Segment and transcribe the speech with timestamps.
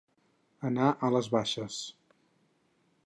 [0.69, 1.77] Anar ales baixes.